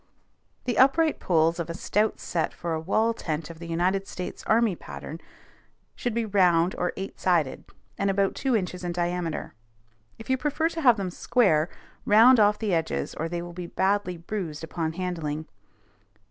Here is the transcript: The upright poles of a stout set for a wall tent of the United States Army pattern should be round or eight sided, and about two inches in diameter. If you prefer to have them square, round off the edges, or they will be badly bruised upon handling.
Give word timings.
The 0.63 0.79
upright 0.79 1.19
poles 1.19 1.59
of 1.59 1.69
a 1.69 1.75
stout 1.75 2.19
set 2.19 2.55
for 2.55 2.73
a 2.73 2.79
wall 2.79 3.13
tent 3.13 3.51
of 3.51 3.59
the 3.59 3.67
United 3.67 4.07
States 4.07 4.43
Army 4.47 4.75
pattern 4.75 5.19
should 5.95 6.15
be 6.15 6.25
round 6.25 6.73
or 6.79 6.91
eight 6.97 7.19
sided, 7.19 7.65
and 7.99 8.09
about 8.09 8.33
two 8.33 8.55
inches 8.55 8.83
in 8.83 8.93
diameter. 8.93 9.53
If 10.17 10.27
you 10.27 10.37
prefer 10.39 10.69
to 10.69 10.81
have 10.81 10.97
them 10.97 11.11
square, 11.11 11.69
round 12.03 12.39
off 12.39 12.57
the 12.57 12.73
edges, 12.73 13.13
or 13.13 13.29
they 13.29 13.43
will 13.43 13.53
be 13.53 13.67
badly 13.67 14.17
bruised 14.17 14.63
upon 14.63 14.93
handling. 14.93 15.45